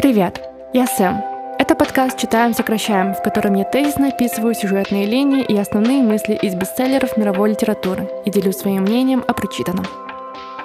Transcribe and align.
Привет, 0.00 0.40
я 0.72 0.86
Сэм. 0.86 1.22
Это 1.58 1.74
подкаст 1.74 2.16
«Читаем, 2.18 2.54
сокращаем», 2.54 3.12
в 3.12 3.22
котором 3.22 3.52
я 3.52 3.64
тезисно 3.64 4.08
описываю 4.08 4.54
сюжетные 4.54 5.04
линии 5.04 5.44
и 5.44 5.54
основные 5.58 6.02
мысли 6.02 6.38
из 6.40 6.54
бестселлеров 6.54 7.18
мировой 7.18 7.50
литературы 7.50 8.08
и 8.24 8.30
делюсь 8.30 8.56
своим 8.56 8.84
мнением 8.84 9.22
о 9.28 9.34
прочитанном. 9.34 9.84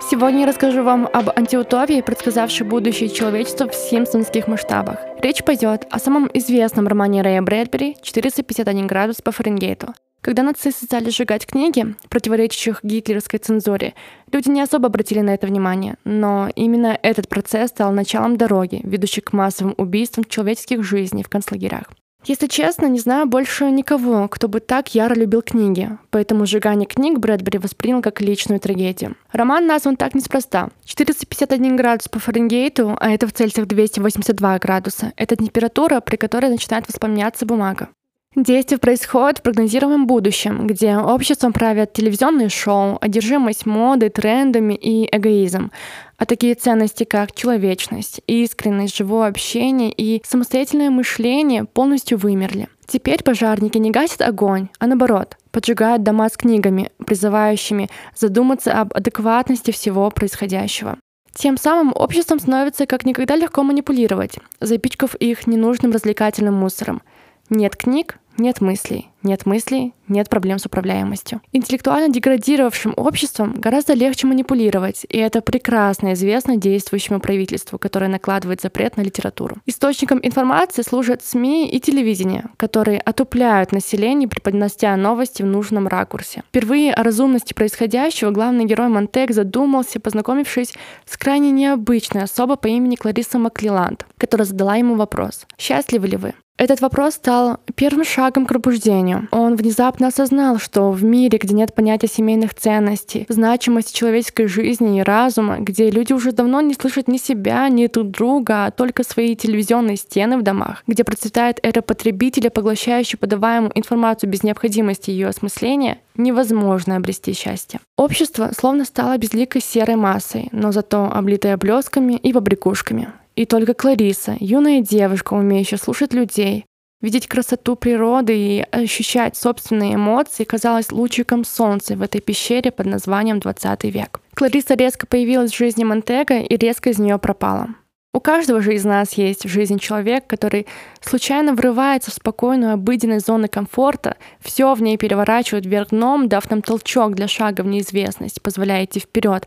Сегодня 0.09 0.41
я 0.41 0.47
расскажу 0.47 0.83
вам 0.83 1.09
об 1.11 1.37
антиутопии, 1.37 1.99
предсказавшей 1.99 2.65
будущее 2.65 3.09
человечества 3.09 3.67
в 3.67 3.75
симпсонских 3.75 4.47
масштабах. 4.47 4.99
Речь 5.21 5.43
пойдет 5.43 5.85
о 5.91 5.99
самом 5.99 6.29
известном 6.33 6.87
романе 6.87 7.21
Рэя 7.21 7.41
Брэдбери 7.41 7.97
«451 8.01 8.85
градус 8.85 9.21
по 9.21 9.33
Фаренгейту», 9.33 9.95
когда 10.25 10.41
нацисты 10.41 10.85
стали 10.85 11.11
сжигать 11.11 11.45
книги, 11.45 11.93
противоречащих 12.09 12.79
гитлеровской 12.81 13.37
цензуре, 13.37 13.93
люди 14.31 14.49
не 14.49 14.59
особо 14.59 14.87
обратили 14.87 15.19
на 15.19 15.35
это 15.35 15.45
внимание, 15.45 15.97
но 16.03 16.49
именно 16.55 16.97
этот 17.03 17.29
процесс 17.29 17.69
стал 17.69 17.91
началом 17.91 18.35
дороги, 18.35 18.81
ведущей 18.83 19.21
к 19.21 19.33
массовым 19.33 19.75
убийствам 19.77 20.25
человеческих 20.25 20.83
жизней 20.83 21.21
в 21.21 21.29
концлагерях. 21.29 21.91
Если 22.23 22.47
честно, 22.47 22.87
не 22.87 22.97
знаю 22.97 23.27
больше 23.27 23.69
никого, 23.69 24.27
кто 24.27 24.47
бы 24.47 24.61
так 24.61 24.95
яро 24.95 25.13
любил 25.13 25.43
книги, 25.43 25.91
поэтому 26.09 26.47
сжигание 26.47 26.87
книг 26.87 27.19
Брэдбери 27.19 27.59
воспринял 27.59 28.01
как 28.01 28.19
личную 28.19 28.59
трагедию. 28.59 29.15
Роман 29.31 29.67
назван 29.67 29.95
так 29.95 30.15
неспроста. 30.15 30.69
451 30.85 31.75
градус 31.75 32.07
по 32.07 32.17
Фаренгейту, 32.17 32.97
а 32.99 33.11
это 33.11 33.27
в 33.27 33.33
Цельсиях 33.33 33.67
282 33.67 34.57
градуса, 34.57 35.13
это 35.17 35.35
температура, 35.35 35.99
при 35.99 36.15
которой 36.15 36.49
начинает 36.49 36.87
воспламеняться 36.87 37.45
бумага. 37.45 37.89
Действие 38.35 38.79
происходит 38.79 39.39
в 39.39 39.43
прогнозируемом 39.43 40.07
будущем, 40.07 40.67
где 40.67 40.97
обществом 40.97 41.53
правят 41.53 41.93
телевизионные 41.93 42.49
шоу, 42.49 42.97
одержимость 42.99 43.65
модой, 43.65 44.09
трендами 44.09 44.73
и 44.73 45.07
эгоизм. 45.09 45.71
А 46.17 46.25
такие 46.25 46.55
ценности, 46.55 47.05
как 47.05 47.33
человечность, 47.33 48.19
искренность, 48.27 48.97
живое 48.97 49.29
общение 49.29 49.89
и 49.89 50.21
самостоятельное 50.25 50.89
мышление 50.89 51.63
полностью 51.63 52.17
вымерли. 52.17 52.67
Теперь 52.85 53.23
пожарники 53.23 53.77
не 53.77 53.89
гасят 53.89 54.21
огонь, 54.21 54.67
а 54.79 54.87
наоборот, 54.87 55.37
поджигают 55.51 56.03
дома 56.03 56.27
с 56.27 56.35
книгами, 56.35 56.91
призывающими 57.05 57.89
задуматься 58.17 58.73
об 58.73 58.93
адекватности 58.93 59.71
всего 59.71 60.09
происходящего. 60.11 60.97
Тем 61.33 61.57
самым 61.57 61.93
обществом 61.95 62.39
становится 62.41 62.85
как 62.85 63.05
никогда 63.05 63.37
легко 63.37 63.63
манипулировать, 63.63 64.39
запичкав 64.59 65.15
их 65.15 65.47
ненужным 65.47 65.93
развлекательным 65.93 66.53
мусором. 66.53 67.01
Нет 67.49 67.75
книг, 67.75 68.17
нет 68.37 68.61
мыслей. 68.61 69.09
Нет 69.25 69.47
мыслей, 69.47 69.93
нет 70.07 70.29
проблем 70.29 70.59
с 70.59 70.67
управляемостью. 70.67 71.41
Интеллектуально 71.51 72.13
деградировавшим 72.13 72.93
обществом 72.95 73.53
гораздо 73.53 73.93
легче 73.93 74.27
манипулировать, 74.27 75.03
и 75.09 75.17
это 75.17 75.41
прекрасно 75.41 76.13
известно 76.13 76.57
действующему 76.57 77.19
правительству, 77.19 77.79
которое 77.79 78.07
накладывает 78.07 78.61
запрет 78.61 78.97
на 78.97 79.01
литературу. 79.01 79.57
Источником 79.65 80.19
информации 80.21 80.83
служат 80.83 81.23
СМИ 81.23 81.69
и 81.69 81.79
телевидение, 81.79 82.45
которые 82.57 82.99
отупляют 82.99 83.71
население, 83.71 84.29
преподнося 84.29 84.95
новости 84.95 85.41
в 85.41 85.47
нужном 85.47 85.87
ракурсе. 85.87 86.43
Впервые 86.49 86.93
о 86.93 87.01
разумности 87.01 87.53
происходящего 87.53 88.29
главный 88.29 88.65
герой 88.65 88.89
Монтек 88.89 89.31
задумался, 89.31 89.99
познакомившись 89.99 90.75
с 91.05 91.17
крайне 91.17 91.49
необычной 91.49 92.23
особой 92.23 92.57
по 92.57 92.67
имени 92.67 92.95
Клариса 92.95 93.39
Маклиланд, 93.39 94.05
которая 94.19 94.45
задала 94.45 94.75
ему 94.75 94.95
вопрос 94.95 95.47
«Счастливы 95.57 96.07
ли 96.07 96.17
вы?». 96.17 96.33
Этот 96.57 96.79
вопрос 96.79 97.15
стал 97.15 97.59
первым 97.75 98.05
шагом 98.05 98.24
к 98.31 98.47
пробуждению. 98.47 99.27
Он 99.31 99.55
внезапно 99.55 100.07
осознал, 100.07 100.59
что 100.59 100.91
в 100.91 101.03
мире, 101.03 101.37
где 101.41 101.53
нет 101.53 101.73
понятия 101.73 102.07
семейных 102.07 102.53
ценностей, 102.53 103.25
значимости 103.29 103.95
человеческой 103.95 104.47
жизни 104.47 104.99
и 104.99 105.03
разума, 105.03 105.57
где 105.59 105.89
люди 105.89 106.13
уже 106.13 106.31
давно 106.31 106.61
не 106.61 106.73
слышат 106.73 107.07
ни 107.07 107.17
себя, 107.17 107.67
ни 107.69 107.87
друг 107.87 108.11
друга, 108.11 108.65
а 108.65 108.71
только 108.71 109.03
свои 109.03 109.35
телевизионные 109.35 109.97
стены 109.97 110.37
в 110.37 110.41
домах, 110.41 110.83
где 110.87 111.03
процветает 111.03 111.59
эра 111.63 111.81
потребителя, 111.81 112.49
поглощающий 112.49 113.17
подаваемую 113.17 113.71
информацию 113.75 114.29
без 114.29 114.43
необходимости 114.43 115.11
ее 115.11 115.27
осмысления, 115.27 115.99
невозможно 116.15 116.95
обрести 116.95 117.33
счастье. 117.33 117.79
Общество 117.97 118.51
словно 118.57 118.85
стало 118.85 119.17
безликой 119.17 119.61
серой 119.61 119.95
массой, 119.95 120.49
но 120.51 120.71
зато 120.71 121.09
облитое 121.11 121.57
блесками 121.57 122.13
и 122.13 122.33
побрякушками. 122.33 123.09
И 123.35 123.45
только 123.45 123.73
Клариса, 123.73 124.37
юная 124.39 124.81
девушка, 124.81 125.33
умеющая 125.33 125.77
слушать 125.77 126.13
людей, 126.13 126.65
видеть 127.01 127.27
красоту 127.27 127.75
природы 127.75 128.37
и 128.37 128.65
ощущать 128.71 129.35
собственные 129.35 129.95
эмоции, 129.95 130.43
казалась 130.43 130.91
лучиком 130.91 131.43
солнца 131.43 131.95
в 131.95 132.01
этой 132.01 132.21
пещере 132.21 132.71
под 132.71 132.87
названием 132.87 133.39
20 133.39 133.83
век. 133.85 134.21
Клариса 134.33 134.75
резко 134.75 135.07
появилась 135.07 135.51
в 135.51 135.57
жизни 135.57 135.83
Монтега 135.83 136.39
и 136.39 136.57
резко 136.57 136.89
из 136.89 136.99
нее 136.99 137.17
пропала. 137.17 137.69
У 138.15 138.21
каждого 138.21 138.61
же 138.61 138.73
из 138.75 138.85
нас 138.85 139.15
есть 139.15 139.43
в 139.43 139.49
жизни 139.49 139.77
человек, 139.77 140.25
который 140.25 140.67
случайно 141.01 141.53
врывается 141.53 142.11
в 142.11 142.13
спокойную 142.13 142.71
обыденную 142.71 143.19
зону 143.19 143.49
комфорта, 143.49 144.15
все 144.39 144.73
в 144.73 144.81
ней 144.81 144.95
переворачивает 144.95 145.65
вверх 145.65 145.89
дном, 145.89 146.29
дав 146.29 146.49
нам 146.49 146.61
толчок 146.61 147.13
для 147.13 147.27
шага 147.27 147.61
в 147.61 147.67
неизвестность, 147.67 148.41
позволяя 148.41 148.85
идти 148.85 149.01
вперед, 149.01 149.45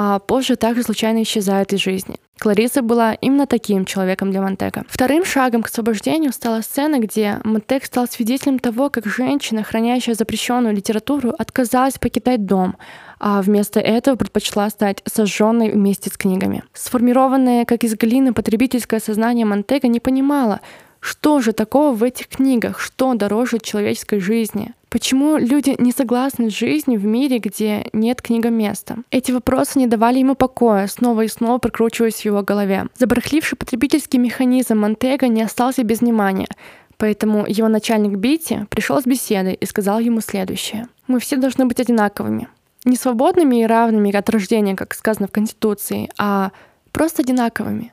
а 0.00 0.20
позже 0.20 0.54
также 0.54 0.84
случайно 0.84 1.24
исчезают 1.24 1.72
из 1.72 1.80
жизни. 1.80 2.20
Клариса 2.38 2.82
была 2.82 3.14
именно 3.14 3.48
таким 3.48 3.84
человеком 3.84 4.30
для 4.30 4.40
Монтека. 4.40 4.84
Вторым 4.88 5.24
шагом 5.24 5.64
к 5.64 5.66
освобождению 5.66 6.32
стала 6.32 6.60
сцена, 6.60 7.00
где 7.00 7.40
Монтек 7.42 7.84
стал 7.84 8.06
свидетелем 8.06 8.60
того, 8.60 8.90
как 8.90 9.06
женщина, 9.06 9.64
хранящая 9.64 10.14
запрещенную 10.14 10.72
литературу, 10.72 11.34
отказалась 11.36 11.98
покидать 11.98 12.46
дом, 12.46 12.76
а 13.18 13.42
вместо 13.42 13.80
этого 13.80 14.14
предпочла 14.14 14.70
стать 14.70 15.02
сожженной 15.04 15.72
вместе 15.72 16.10
с 16.10 16.16
книгами. 16.16 16.62
Сформированное, 16.74 17.64
как 17.64 17.82
из 17.82 17.96
глины, 17.96 18.32
потребительское 18.32 19.00
сознание 19.00 19.46
Монтега 19.46 19.88
не 19.88 19.98
понимало, 19.98 20.60
что 21.00 21.40
же 21.40 21.52
такого 21.52 21.94
в 21.94 22.02
этих 22.02 22.28
книгах, 22.28 22.80
что 22.80 23.14
дороже 23.14 23.58
человеческой 23.58 24.20
жизни? 24.20 24.74
Почему 24.88 25.36
люди 25.36 25.74
не 25.78 25.92
согласны 25.92 26.50
с 26.50 26.54
жизнью 26.54 26.98
в 26.98 27.04
мире, 27.04 27.38
где 27.38 27.88
нет 27.92 28.22
книгоместа? 28.22 28.96
Эти 29.10 29.32
вопросы 29.32 29.78
не 29.78 29.86
давали 29.86 30.18
ему 30.18 30.34
покоя, 30.34 30.86
снова 30.86 31.22
и 31.22 31.28
снова 31.28 31.58
прокручиваясь 31.58 32.22
в 32.22 32.24
его 32.24 32.42
голове. 32.42 32.86
Забарахливший 32.96 33.58
потребительский 33.58 34.18
механизм 34.18 34.78
Монтега 34.78 35.28
не 35.28 35.42
остался 35.42 35.82
без 35.82 36.00
внимания, 36.00 36.48
поэтому 36.96 37.44
его 37.46 37.68
начальник 37.68 38.16
Бити 38.16 38.66
пришел 38.70 39.00
с 39.00 39.04
беседой 39.04 39.54
и 39.54 39.66
сказал 39.66 39.98
ему 39.98 40.20
следующее. 40.20 40.88
«Мы 41.06 41.20
все 41.20 41.36
должны 41.36 41.66
быть 41.66 41.80
одинаковыми. 41.80 42.48
Не 42.84 42.96
свободными 42.96 43.62
и 43.62 43.66
равными 43.66 44.14
от 44.14 44.30
рождения, 44.30 44.74
как 44.74 44.94
сказано 44.94 45.28
в 45.28 45.32
Конституции, 45.32 46.08
а 46.16 46.52
просто 46.92 47.22
одинаковыми. 47.22 47.92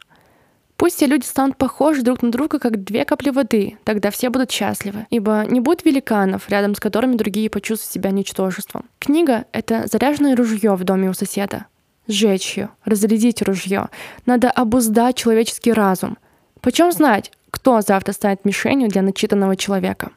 Пусть 0.78 0.98
все 0.98 1.06
люди 1.06 1.26
станут 1.26 1.58
похожи 1.58 2.02
друг 2.02 2.22
на 2.22 2.32
друга, 2.32 2.60
как 2.60 2.84
две 2.84 3.06
капли 3.06 3.30
воды, 3.30 3.78
тогда 3.86 4.12
все 4.12 4.30
будут 4.30 4.52
счастливы. 4.52 5.06
Ибо 5.10 5.46
не 5.48 5.62
будет 5.62 5.86
великанов, 5.86 6.50
рядом 6.50 6.76
с 6.76 6.80
которыми 6.80 7.16
другие 7.16 7.50
почувствуют 7.50 7.94
себя 7.94 8.12
ничтожеством. 8.12 8.84
Книга— 9.00 9.46
это 9.54 9.88
заряженное 9.88 10.36
ружье 10.36 10.76
в 10.76 10.84
доме 10.84 11.10
у 11.10 11.14
соседа. 11.14 11.66
Сжечь 12.08 12.58
ее, 12.58 12.70
разрядить 12.84 13.42
ружье. 13.42 13.90
Надо 14.26 14.52
обуздать 14.52 15.16
человеческий 15.16 15.72
разум. 15.72 16.18
Почем 16.62 16.92
знать, 16.92 17.32
кто 17.50 17.82
завтра 17.82 18.12
станет 18.12 18.44
мишенью 18.44 18.90
для 18.90 19.02
начитанного 19.02 19.56
человека? 19.56 20.12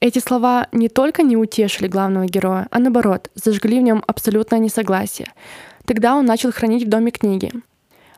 Эти 0.00 0.20
слова 0.20 0.68
не 0.72 0.88
только 0.88 1.22
не 1.22 1.36
утешили 1.36 1.86
главного 1.86 2.26
героя, 2.26 2.66
а 2.70 2.78
наоборот, 2.78 3.30
зажгли 3.34 3.78
в 3.78 3.82
нем 3.82 4.02
абсолютное 4.06 4.58
несогласие. 4.58 5.28
Тогда 5.84 6.14
он 6.16 6.24
начал 6.24 6.52
хранить 6.52 6.84
в 6.84 6.88
доме 6.88 7.10
книги. 7.10 7.52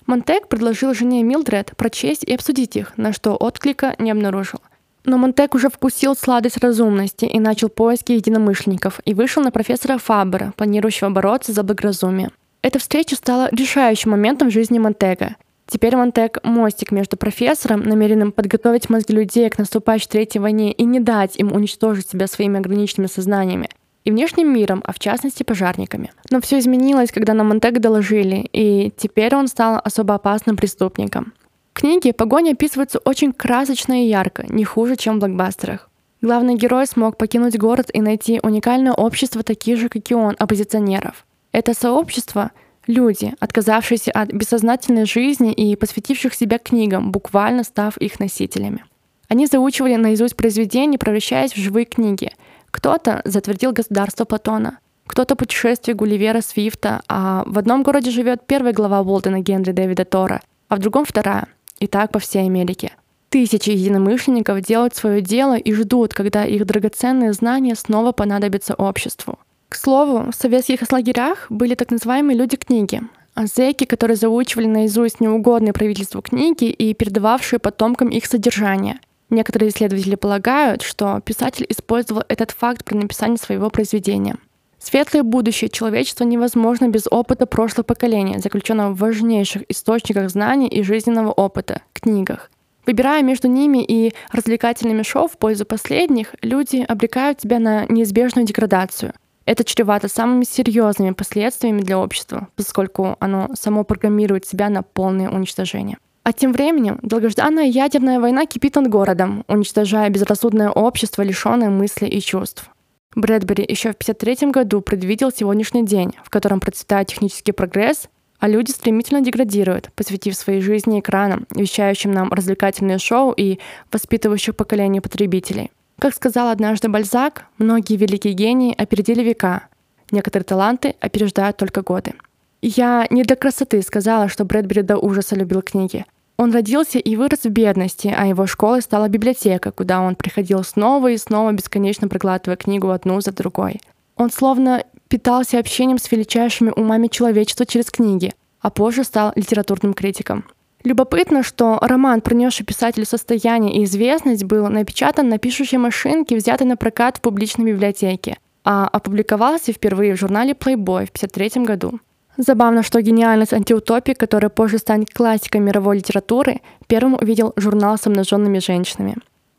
Монтек 0.06 0.48
предложил 0.48 0.92
жене 0.92 1.22
Милдред 1.22 1.72
прочесть 1.76 2.24
и 2.24 2.34
обсудить 2.34 2.76
их, 2.76 2.92
на 2.98 3.12
что 3.12 3.36
отклика 3.36 3.94
не 3.98 4.10
обнаружил. 4.10 4.60
Но 5.04 5.18
Монтек 5.18 5.54
уже 5.54 5.68
вкусил 5.68 6.14
сладость 6.14 6.58
разумности 6.58 7.24
и 7.24 7.40
начал 7.40 7.68
поиски 7.68 8.12
единомышленников 8.12 9.00
и 9.04 9.14
вышел 9.14 9.42
на 9.42 9.50
профессора 9.50 9.98
Фабера, 9.98 10.52
планирующего 10.56 11.10
бороться 11.10 11.52
за 11.52 11.62
благоразумие. 11.62 12.30
Эта 12.62 12.78
встреча 12.78 13.16
стала 13.16 13.48
решающим 13.52 14.10
моментом 14.12 14.48
в 14.48 14.52
жизни 14.52 14.78
Монтега. 14.78 15.36
Теперь 15.66 15.96
Монтек— 15.96 16.40
мостик 16.44 16.92
между 16.92 17.16
профессором, 17.16 17.82
намеренным 17.82 18.32
подготовить 18.32 18.90
мозги 18.90 19.14
людей 19.14 19.48
к 19.48 19.58
наступающей 19.58 20.08
Третьей 20.08 20.40
войне 20.40 20.72
и 20.72 20.84
не 20.84 21.00
дать 21.00 21.36
им 21.36 21.52
уничтожить 21.52 22.08
себя 22.08 22.26
своими 22.26 22.58
ограниченными 22.58 23.08
сознаниями, 23.08 23.70
и 24.04 24.10
внешним 24.10 24.52
миром, 24.52 24.82
а 24.84 24.92
в 24.92 24.98
частности 24.98 25.42
пожарниками. 25.42 26.12
Но 26.30 26.40
все 26.40 26.58
изменилось, 26.58 27.10
когда 27.10 27.32
на 27.32 27.42
Монтег 27.42 27.80
доложили, 27.80 28.48
и 28.52 28.92
теперь 28.96 29.34
он 29.34 29.48
стал 29.48 29.80
особо 29.82 30.14
опасным 30.14 30.56
преступником. 30.56 31.32
В 31.72 31.80
книге 31.80 32.12
погоня 32.12 32.52
описывается 32.52 32.98
очень 32.98 33.32
красочно 33.32 34.04
и 34.04 34.08
ярко, 34.08 34.44
не 34.48 34.64
хуже, 34.64 34.96
чем 34.96 35.16
в 35.16 35.20
блокбастерах. 35.20 35.90
Главный 36.20 36.54
герой 36.54 36.86
смог 36.86 37.16
покинуть 37.18 37.58
город 37.58 37.90
и 37.92 38.00
найти 38.00 38.40
уникальное 38.42 38.92
общество 38.92 39.42
таких 39.42 39.78
же, 39.78 39.88
как 39.88 40.10
и 40.10 40.14
он, 40.14 40.36
оппозиционеров. 40.38 41.26
Это 41.52 41.74
сообщество— 41.74 42.52
люди, 42.86 43.34
отказавшиеся 43.40 44.12
от 44.12 44.32
бессознательной 44.32 45.06
жизни 45.06 45.52
и 45.52 45.74
посвятивших 45.76 46.34
себя 46.34 46.58
книгам, 46.58 47.10
буквально 47.10 47.64
став 47.64 47.96
их 47.98 48.20
носителями. 48.20 48.84
Они 49.28 49.46
заучивали 49.46 49.96
наизусть 49.96 50.36
произведения, 50.36 50.98
превращаясь 50.98 51.52
в 51.52 51.56
живые 51.56 51.86
книги— 51.86 52.30
кто-то 52.74 53.22
затвердил 53.24 53.70
государство 53.70 54.24
Платона, 54.24 54.78
кто-то 55.06 55.36
путешествие 55.36 55.94
Гулливера 55.94 56.40
Свифта, 56.40 57.02
а 57.08 57.44
в 57.46 57.56
одном 57.56 57.84
городе 57.84 58.10
живет 58.10 58.48
первая 58.48 58.72
глава 58.72 59.00
Уолтона 59.00 59.38
Генри 59.38 59.70
Дэвида 59.70 60.04
Тора, 60.04 60.42
а 60.68 60.74
в 60.74 60.80
другом 60.80 61.04
вторая. 61.04 61.46
и 61.78 61.86
так 61.86 62.10
по 62.10 62.18
всей 62.18 62.46
Америке. 62.46 62.92
Тысячи 63.28 63.70
единомышленников 63.70 64.60
делают 64.60 64.96
свое 64.96 65.20
дело 65.20 65.56
и 65.56 65.72
ждут, 65.72 66.14
когда 66.14 66.44
их 66.44 66.66
драгоценные 66.66 67.32
знания 67.32 67.76
снова 67.76 68.10
понадобятся 68.10 68.74
обществу. 68.74 69.38
К 69.68 69.76
слову, 69.76 70.32
в 70.32 70.34
советских 70.34 70.80
лагерях 70.90 71.46
были 71.50 71.76
так 71.76 71.92
называемые 71.92 72.36
люди 72.36 72.56
книги, 72.56 73.02
а 73.34 73.46
зэки, 73.46 73.84
которые 73.84 74.16
заучивали 74.16 74.66
наизусть 74.66 75.20
неугодные 75.20 75.72
правительству 75.72 76.22
книги 76.22 76.64
и 76.64 76.92
передававшие 76.92 77.60
потомкам 77.60 78.08
их 78.08 78.26
содержание. 78.26 78.98
Некоторые 79.30 79.70
исследователи 79.70 80.14
полагают, 80.14 80.82
что 80.82 81.20
писатель 81.20 81.66
использовал 81.68 82.22
этот 82.28 82.50
факт 82.50 82.84
при 82.84 82.96
написании 82.96 83.36
своего 83.36 83.70
произведения. 83.70 84.36
Светлое 84.78 85.22
будущее 85.22 85.70
человечества 85.70 86.24
невозможно 86.24 86.88
без 86.88 87.06
опыта 87.10 87.46
прошлых 87.46 87.86
поколений, 87.86 88.38
заключенного 88.38 88.92
в 88.92 88.98
важнейших 88.98 89.62
источниках 89.70 90.28
знаний 90.28 90.68
и 90.68 90.82
жизненного 90.82 91.32
опыта— 91.32 91.80
книгах. 91.94 92.50
Выбирая 92.86 93.22
между 93.22 93.48
ними 93.48 93.82
и 93.82 94.12
развлекательными 94.30 95.02
шоу 95.02 95.26
в 95.26 95.38
пользу 95.38 95.64
последних, 95.64 96.34
люди 96.42 96.84
обрекают 96.86 97.40
себя 97.40 97.58
на 97.58 97.86
неизбежную 97.86 98.46
деградацию. 98.46 99.14
Это 99.46 99.64
чревато 99.64 100.08
самыми 100.08 100.44
серьезными 100.44 101.12
последствиями 101.12 101.80
для 101.80 101.98
общества, 101.98 102.48
поскольку 102.56 103.16
оно 103.20 103.50
само 103.54 103.84
программирует 103.84 104.46
себя 104.46 104.68
на 104.68 104.82
полное 104.82 105.30
уничтожение. 105.30 105.96
А 106.24 106.32
тем 106.32 106.54
временем 106.54 106.98
долгожданная 107.02 107.66
ядерная 107.66 108.18
война 108.18 108.46
кипит 108.46 108.76
над 108.76 108.88
городом, 108.88 109.44
уничтожая 109.46 110.08
безрассудное 110.08 110.70
общество, 110.70 111.20
лишенное 111.20 111.68
мыслей 111.68 112.08
и 112.08 112.20
чувств. 112.20 112.70
Брэдбери 113.14 113.62
еще 113.62 113.90
в 113.90 114.00
1953 114.00 114.50
году 114.50 114.80
предвидел 114.80 115.30
сегодняшний 115.30 115.84
день, 115.84 116.12
в 116.24 116.30
котором 116.30 116.60
процветает 116.60 117.08
технический 117.08 117.52
прогресс, 117.52 118.08
а 118.38 118.48
люди 118.48 118.70
стремительно 118.70 119.20
деградируют, 119.20 119.90
посвятив 119.94 120.34
своей 120.34 120.62
жизни 120.62 120.98
экранам, 120.98 121.46
вещающим 121.54 122.10
нам 122.10 122.32
развлекательные 122.32 122.98
шоу 122.98 123.32
и 123.32 123.58
воспитывающих 123.92 124.56
поколение 124.56 125.02
потребителей. 125.02 125.70
Как 125.98 126.14
сказал 126.14 126.48
однажды 126.48 126.88
Бальзак, 126.88 127.44
многие 127.58 127.96
великие 127.96 128.32
гении 128.32 128.74
опередили 128.74 129.22
века, 129.22 129.68
некоторые 130.10 130.44
таланты 130.44 130.96
опереждают 131.00 131.58
только 131.58 131.82
годы. 131.82 132.14
Я 132.62 133.06
не 133.10 133.24
для 133.24 133.36
красоты 133.36 133.82
сказала, 133.82 134.28
что 134.28 134.46
Брэдбери 134.46 134.80
до 134.80 134.96
ужаса 134.96 135.36
любил 135.36 135.60
книги. 135.60 136.06
Он 136.36 136.52
родился 136.52 136.98
и 136.98 137.16
вырос 137.16 137.44
в 137.44 137.50
бедности, 137.50 138.12
а 138.16 138.26
его 138.26 138.46
школой 138.46 138.82
стала 138.82 139.08
библиотека, 139.08 139.70
куда 139.70 140.00
он 140.00 140.16
приходил 140.16 140.64
снова 140.64 141.12
и 141.12 141.16
снова, 141.16 141.52
бесконечно 141.52 142.08
проглатывая 142.08 142.56
книгу 142.56 142.90
одну 142.90 143.20
за 143.20 143.32
другой. 143.32 143.80
Он 144.16 144.30
словно 144.30 144.84
питался 145.08 145.58
общением 145.58 145.98
с 145.98 146.10
величайшими 146.10 146.72
умами 146.74 147.06
человечества 147.06 147.66
через 147.66 147.90
книги, 147.90 148.32
а 148.60 148.70
позже 148.70 149.04
стал 149.04 149.32
литературным 149.36 149.94
критиком. 149.94 150.44
Любопытно, 150.82 151.42
что 151.42 151.78
роман, 151.80 152.20
принесший 152.20 152.66
писателю 152.66 153.06
состояние 153.06 153.76
и 153.76 153.84
известность, 153.84 154.44
был 154.44 154.68
напечатан 154.68 155.28
на 155.28 155.38
пишущей 155.38 155.78
машинке, 155.78 156.36
взятой 156.36 156.66
на 156.66 156.76
прокат 156.76 157.18
в 157.18 157.20
публичной 157.22 157.72
библиотеке, 157.72 158.36
а 158.64 158.88
опубликовался 158.88 159.72
впервые 159.72 160.14
в 160.14 160.18
журнале 160.18 160.52
Playboy 160.52 161.06
в 161.06 161.14
1953 161.14 161.64
году. 161.64 162.00
Забавно, 162.36 162.82
что 162.82 163.00
гениальность 163.00 163.52
антиутопии, 163.52 164.12
которая 164.12 164.48
позже 164.48 164.78
станет 164.78 165.12
классикой 165.12 165.60
мировой 165.60 165.98
литературы, 165.98 166.60
первым 166.88 167.14
увидел 167.14 167.52
журнал 167.56 167.96
с 167.96 168.06
обнаженными 168.06 168.58
женщинами. 168.58 169.16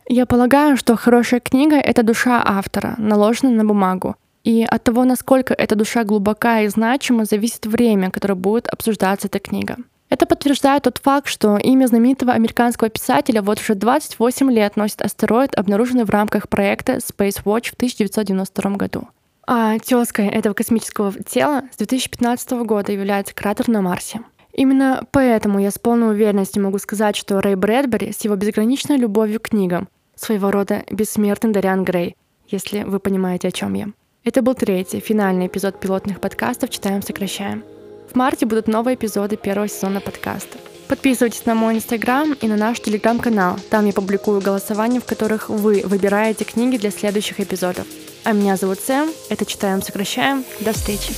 Я 0.07 0.25
полагаю, 0.25 0.77
что 0.77 0.95
хорошая 0.95 1.39
книга— 1.39 1.75
это 1.77 2.03
душа 2.03 2.41
автора, 2.45 2.95
наложенная 2.97 3.53
на 3.53 3.65
бумагу, 3.65 4.15
и 4.43 4.63
от 4.63 4.83
того, 4.83 5.03
насколько 5.05 5.53
эта 5.53 5.75
душа 5.75 6.03
глубока 6.03 6.61
и 6.61 6.67
значима, 6.67 7.25
зависит 7.25 7.65
время, 7.65 8.11
которое 8.11 8.35
будет 8.35 8.67
обсуждаться 8.67 9.27
эта 9.27 9.39
книга. 9.39 9.77
Это 10.09 10.27
подтверждает 10.27 10.83
тот 10.83 10.99
факт, 10.99 11.27
что 11.27 11.57
имя 11.57 11.87
знаменитого 11.87 12.33
американского 12.33 12.89
писателя 12.89 13.41
вот 13.41 13.59
уже 13.59 13.73
28 13.73 14.51
лет 14.51 14.75
носит 14.75 15.01
астероид, 15.01 15.55
обнаруженный 15.55 16.03
в 16.03 16.11
рамках 16.11 16.47
проекта 16.47 16.97
Space 16.97 17.43
Watch 17.43 17.71
в 17.71 17.73
1992 17.73 18.71
году. 18.75 19.07
А 19.47 19.77
тезкой 19.79 20.27
этого 20.27 20.53
космического 20.53 21.13
тела 21.23 21.63
с 21.71 21.77
2015 21.77 22.51
года 22.65 22.91
является 22.91 23.35
кратер 23.35 23.67
на 23.67 23.81
Марсе. 23.81 24.21
Именно 24.53 25.05
поэтому 25.11 25.59
я 25.59 25.69
с 25.69 25.77
полной 25.77 26.11
уверенностью 26.11 26.63
могу 26.63 26.79
сказать, 26.79 27.15
что 27.15 27.41
Рэй 27.41 27.55
Брэдбери 27.55 28.11
с 28.11 28.21
его 28.21 28.35
безграничной 28.35 28.97
любовью 28.97 29.39
к 29.39 29.49
книгам 29.49 29.89
своего 30.15 30.49
рода 30.49 30.83
бессмертный 30.89 31.51
Дариан 31.51 31.83
Грей, 31.83 32.15
если 32.47 32.83
вы 32.83 32.99
понимаете, 32.99 33.49
о 33.49 33.51
чем 33.51 33.73
я. 33.73 33.87
Это 34.23 34.41
был 34.41 34.55
третий, 34.55 35.01
финальный 35.01 35.47
эпизод 35.47 35.79
пилотных 35.79 36.19
подкастов 36.19 36.69
«Читаем, 36.69 37.01
сокращаем». 37.01 37.63
В 38.11 38.15
марте 38.15 38.45
будут 38.45 38.67
новые 38.67 38.95
эпизоды 38.95 39.35
первого 39.35 39.67
сезона 39.67 39.99
подкаста. 39.99 40.57
Подписывайтесь 40.87 41.45
на 41.45 41.55
мой 41.55 41.75
инстаграм 41.75 42.33
и 42.33 42.47
на 42.47 42.57
наш 42.57 42.79
телеграм-канал. 42.79 43.57
Там 43.69 43.85
я 43.85 43.93
публикую 43.93 44.41
голосования, 44.41 44.99
в 44.99 45.05
которых 45.05 45.49
вы 45.49 45.81
выбираете 45.85 46.45
книги 46.45 46.77
для 46.77 46.91
следующих 46.91 47.39
эпизодов. 47.39 47.87
А 48.23 48.31
меня 48.31 48.55
зовут 48.57 48.79
Сэм. 48.79 49.09
Это 49.29 49.45
«Читаем, 49.45 49.81
сокращаем». 49.81 50.43
До 50.59 50.73
встречи. 50.73 51.13